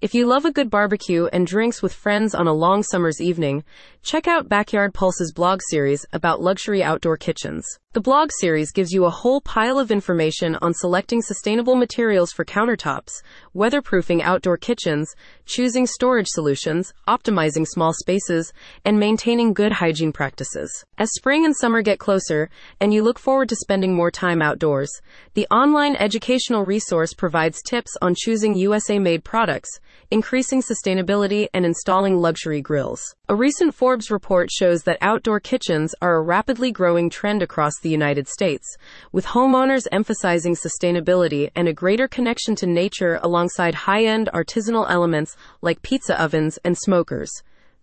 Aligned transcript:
If 0.00 0.14
you 0.14 0.26
love 0.26 0.46
a 0.46 0.50
good 0.50 0.70
barbecue 0.70 1.26
and 1.26 1.46
drinks 1.46 1.82
with 1.82 1.92
friends 1.92 2.34
on 2.34 2.46
a 2.46 2.54
long 2.54 2.82
summer's 2.82 3.20
evening, 3.20 3.64
check 4.02 4.26
out 4.26 4.48
Backyard 4.48 4.94
Pulse's 4.94 5.30
blog 5.30 5.60
series 5.68 6.06
about 6.10 6.40
luxury 6.40 6.82
outdoor 6.82 7.18
kitchens. 7.18 7.66
The 7.92 8.00
blog 8.00 8.30
series 8.38 8.70
gives 8.70 8.92
you 8.92 9.04
a 9.04 9.10
whole 9.10 9.40
pile 9.40 9.76
of 9.76 9.90
information 9.90 10.54
on 10.62 10.74
selecting 10.74 11.22
sustainable 11.22 11.74
materials 11.74 12.30
for 12.30 12.44
countertops, 12.44 13.10
weatherproofing 13.52 14.22
outdoor 14.22 14.58
kitchens, 14.58 15.12
choosing 15.44 15.88
storage 15.88 16.28
solutions, 16.28 16.94
optimizing 17.08 17.66
small 17.66 17.92
spaces, 17.92 18.52
and 18.84 19.00
maintaining 19.00 19.52
good 19.52 19.72
hygiene 19.72 20.12
practices. 20.12 20.84
As 20.98 21.10
spring 21.14 21.44
and 21.44 21.56
summer 21.56 21.82
get 21.82 21.98
closer, 21.98 22.48
and 22.78 22.94
you 22.94 23.02
look 23.02 23.18
forward 23.18 23.48
to 23.48 23.56
spending 23.56 23.92
more 23.92 24.12
time 24.12 24.40
outdoors, 24.40 24.92
the 25.34 25.48
online 25.50 25.96
educational 25.96 26.64
resource 26.64 27.12
provides 27.12 27.60
tips 27.60 27.96
on 28.00 28.14
choosing 28.16 28.54
USA 28.54 29.00
made 29.00 29.24
products, 29.24 29.80
increasing 30.12 30.62
sustainability, 30.62 31.48
and 31.52 31.66
installing 31.66 32.20
luxury 32.20 32.60
grills. 32.60 33.02
A 33.28 33.34
recent 33.34 33.74
Forbes 33.74 34.12
report 34.12 34.48
shows 34.52 34.84
that 34.84 34.98
outdoor 35.00 35.40
kitchens 35.40 35.92
are 36.00 36.14
a 36.14 36.22
rapidly 36.22 36.70
growing 36.70 37.10
trend 37.10 37.42
across 37.42 37.79
the 37.80 37.90
United 37.90 38.28
States, 38.28 38.76
with 39.12 39.26
homeowners 39.26 39.86
emphasizing 39.92 40.54
sustainability 40.54 41.50
and 41.54 41.68
a 41.68 41.72
greater 41.72 42.08
connection 42.08 42.54
to 42.56 42.66
nature 42.66 43.18
alongside 43.22 43.74
high 43.74 44.04
end 44.04 44.28
artisanal 44.32 44.90
elements 44.90 45.36
like 45.62 45.82
pizza 45.82 46.20
ovens 46.20 46.58
and 46.64 46.76
smokers. 46.78 47.30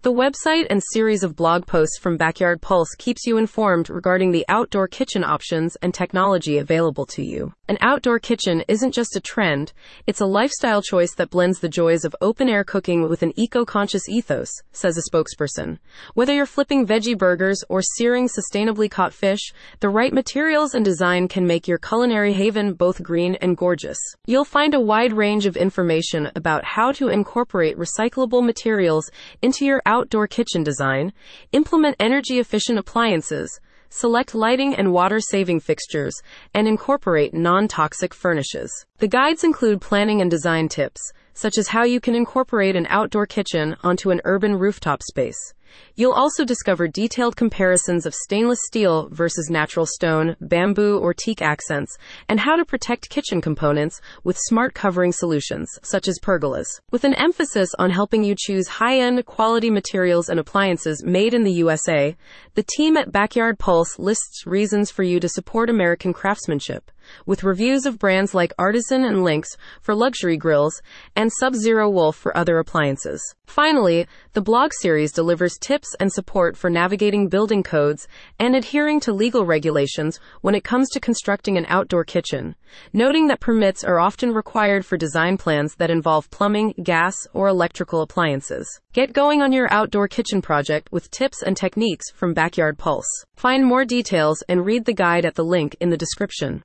The 0.04 0.14
website 0.14 0.68
and 0.70 0.82
series 0.94 1.24
of 1.24 1.36
blog 1.36 1.66
posts 1.66 1.98
from 1.98 2.18
Backyard 2.18 2.62
Pulse 2.62 2.94
keeps 3.00 3.26
you 3.26 3.38
informed 3.38 3.90
regarding 3.90 4.32
the 4.32 4.46
outdoor 4.48 4.88
kitchen 4.88 5.24
options 5.24 5.76
and 5.82 5.92
technology 5.92 6.60
available 6.60 7.08
to 7.08 7.24
you. 7.24 7.52
An 7.68 7.80
outdoor 7.82 8.20
kitchen 8.20 8.64
isn't 8.68 8.92
just 8.92 9.16
a 9.16 9.20
trend, 9.20 9.74
it's 10.06 10.22
a 10.22 10.26
lifestyle 10.26 10.84
choice 10.84 11.16
that 11.16 11.32
blends 11.32 11.60
the 11.60 11.68
joys 11.68 12.06
of 12.06 12.16
open 12.22 12.48
air 12.48 12.64
cooking 12.64 13.10
with 13.10 13.24
an 13.24 13.34
eco 13.36 13.66
conscious 13.66 14.08
ethos, 14.08 14.52
says 14.72 15.00
a 15.00 15.02
spokesperson. 15.12 15.80
Whether 16.14 16.34
you're 16.34 16.46
flipping 16.46 16.86
veggie 16.86 17.18
burgers 17.18 17.64
or 17.68 17.82
searing 17.82 18.30
sustainably 18.30 18.92
caught 18.92 19.14
fish, 19.14 19.52
the 19.80 19.90
right 19.90 20.14
materials 20.14 20.76
and 20.76 20.86
design 20.86 21.28
can 21.28 21.48
make 21.48 21.68
your 21.68 21.80
culinary 21.80 22.34
haven 22.34 22.76
both 22.76 23.02
green 23.02 23.36
and 23.42 23.58
gorgeous. 23.58 23.98
You'll 24.28 24.46
find 24.46 24.76
a 24.76 24.80
wide 24.80 25.12
range 25.12 25.48
of 25.48 25.58
information 25.58 26.32
about 26.36 26.64
how 26.64 26.92
to 26.94 27.10
incorporate 27.10 27.80
recyclable 27.80 28.46
materials 28.46 29.10
into 29.42 29.66
your 29.66 29.82
outdoor 29.88 30.28
kitchen 30.28 30.64
design, 30.64 31.14
implement 31.52 31.96
energy 32.00 32.38
efficient 32.38 32.78
appliances, 32.78 33.60
select 33.90 34.36
lighting 34.36 34.76
and 34.76 34.92
water 34.92 35.20
saving 35.20 35.62
fixtures, 35.62 36.14
and 36.54 36.68
incorporate 36.68 37.34
non 37.34 37.68
toxic 37.68 38.14
furnishes. 38.14 38.86
The 39.00 39.08
guides 39.08 39.44
include 39.44 39.82
planning 39.82 40.22
and 40.22 40.30
design 40.30 40.70
tips, 40.70 41.02
such 41.34 41.58
as 41.58 41.70
how 41.70 41.84
you 41.86 42.00
can 42.00 42.14
incorporate 42.14 42.76
an 42.76 42.86
outdoor 42.90 43.26
kitchen 43.26 43.76
onto 43.84 44.12
an 44.12 44.22
urban 44.26 44.56
rooftop 44.56 45.02
space. 45.02 45.54
You'll 45.96 46.14
also 46.14 46.46
discover 46.46 46.88
detailed 46.88 47.36
comparisons 47.36 48.06
of 48.06 48.14
stainless 48.14 48.60
steel 48.66 49.10
versus 49.12 49.50
natural 49.50 49.86
stone, 49.86 50.36
bamboo, 50.42 51.00
or 51.00 51.14
teak 51.14 51.42
accents, 51.42 51.98
and 52.30 52.40
how 52.40 52.56
to 52.56 52.66
protect 52.66 53.10
kitchen 53.10 53.42
components 53.42 54.00
with 54.24 54.38
smart 54.38 54.74
covering 54.74 55.12
solutions, 55.12 55.70
such 55.84 56.08
as 56.08 56.20
pergolas. 56.20 56.68
With 56.92 57.04
an 57.04 57.14
emphasis 57.16 57.70
on 57.80 57.90
helping 57.90 58.24
you 58.24 58.36
choose 58.38 58.68
high 58.68 59.00
end, 59.00 59.26
quality 59.26 59.70
materials 59.70 60.30
and 60.30 60.40
appliances 60.40 61.04
made 61.04 61.34
in 61.34 61.44
the 61.44 61.54
USA, 61.54 62.16
the 62.54 62.66
team 62.76 62.98
at 62.98 63.12
Backyard 63.12 63.60
Pulse 63.60 63.98
lists 63.98 64.46
reasons 64.46 64.92
for 64.92 65.04
you 65.04 65.20
to 65.20 65.30
support 65.30 65.70
American 65.70 66.14
craftsmanship 66.14 66.92
with 67.26 67.44
reviews 67.44 67.86
of 67.86 68.00
brands 68.00 68.34
like 68.34 68.54
Artisan 68.58 69.04
and 69.04 69.24
Lynx 69.24 69.56
for 69.82 69.96
luxury 69.96 70.38
grills 70.38 70.82
and 71.16 71.32
Sub 71.40 71.56
Zero 71.56 71.90
Wolf 71.90 72.16
for 72.16 72.36
other 72.36 72.60
appliances. 72.60 73.22
Finally, 73.46 74.06
the 74.34 74.42
blog 74.42 74.72
series 74.82 75.12
delivers 75.12 75.58
tips 75.58 75.96
and 76.00 76.12
support 76.12 76.58
for 76.58 76.70
navigating 76.70 77.28
building 77.30 77.64
codes 77.64 78.08
and 78.40 78.56
adhering 78.56 79.00
to 79.00 79.14
legal 79.14 79.46
regulations 79.46 80.20
when 80.42 80.54
it 80.54 80.64
comes 80.64 80.90
to 80.90 81.00
constructing 81.00 81.58
an 81.58 81.66
outdoor 81.70 82.04
kitchen, 82.04 82.56
noting 82.94 83.28
that 83.28 83.40
permits 83.40 83.84
are 83.84 84.00
often 84.00 84.34
required 84.34 84.86
for 84.86 84.98
design 84.98 85.38
plans 85.38 85.76
that 85.76 85.90
involve 85.90 86.30
plumbing, 86.30 86.74
gas, 86.84 87.16
or 87.34 87.48
electrical 87.48 88.02
appliances. 88.02 88.68
Get 88.94 89.14
going 89.14 89.42
on 89.42 89.52
your 89.52 89.72
outdoor 89.72 90.08
kitchen 90.08 90.42
project 90.42 90.92
with 90.92 91.10
tips 91.12 91.42
and 91.42 91.56
techniques 91.56 92.12
from 92.14 92.34
Backyard 92.34 92.78
Pulse. 92.78 93.26
Find 93.36 93.66
more 93.66 93.86
details 93.86 94.44
and 94.50 94.66
read 94.66 94.86
the 94.86 94.94
guide 94.94 95.26
at 95.26 95.36
the 95.36 95.44
link 95.44 95.76
in 95.80 95.90
the 95.90 95.98
description. 95.98 96.64